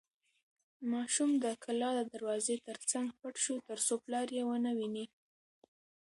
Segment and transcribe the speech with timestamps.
[0.91, 5.05] ماشوم د کلا د دروازې تر څنګ پټ شو ترڅو پلار یې ونه ویني.